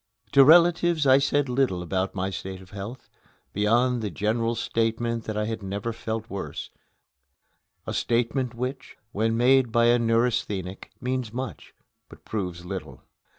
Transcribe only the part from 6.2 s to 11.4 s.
worse a statement which, when made by a neurasthenic, means